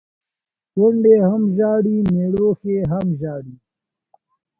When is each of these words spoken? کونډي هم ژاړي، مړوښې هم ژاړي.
کونډي 0.73 1.15
هم 1.29 1.43
ژاړي، 1.57 1.97
مړوښې 2.13 2.77
هم 2.91 3.05
ژاړي. 3.21 3.55